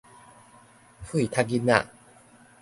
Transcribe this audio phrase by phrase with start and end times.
[1.05, 1.85] 屁窒囡仔